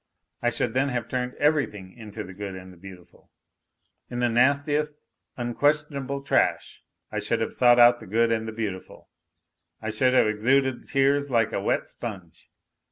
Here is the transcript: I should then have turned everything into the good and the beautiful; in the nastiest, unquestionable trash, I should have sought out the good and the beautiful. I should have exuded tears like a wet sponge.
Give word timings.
I 0.41 0.49
should 0.49 0.73
then 0.73 0.89
have 0.89 1.07
turned 1.07 1.35
everything 1.35 1.93
into 1.95 2.23
the 2.23 2.33
good 2.33 2.55
and 2.55 2.73
the 2.73 2.77
beautiful; 2.77 3.29
in 4.09 4.17
the 4.19 4.29
nastiest, 4.29 4.95
unquestionable 5.37 6.23
trash, 6.23 6.81
I 7.11 7.19
should 7.19 7.39
have 7.39 7.53
sought 7.53 7.77
out 7.77 7.99
the 7.99 8.07
good 8.07 8.31
and 8.31 8.47
the 8.47 8.51
beautiful. 8.51 9.09
I 9.79 9.91
should 9.91 10.15
have 10.15 10.25
exuded 10.25 10.85
tears 10.87 11.29
like 11.29 11.51
a 11.53 11.61
wet 11.61 11.87
sponge. 11.87 12.49